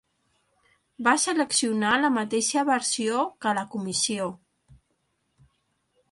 [1.07, 4.25] Va seleccionar la mateixa versió que la comissió.